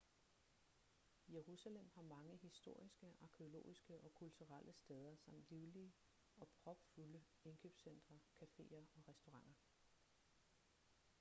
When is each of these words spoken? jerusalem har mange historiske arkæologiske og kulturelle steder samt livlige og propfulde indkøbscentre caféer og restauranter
jerusalem 1.27 1.89
har 1.95 2.01
mange 2.01 2.37
historiske 2.37 3.13
arkæologiske 3.21 4.01
og 4.03 4.13
kulturelle 4.13 4.73
steder 4.73 5.15
samt 5.15 5.49
livlige 5.49 5.93
og 6.37 6.47
propfulde 6.63 7.21
indkøbscentre 7.45 8.19
caféer 8.41 8.85
og 8.93 9.07
restauranter 9.09 9.63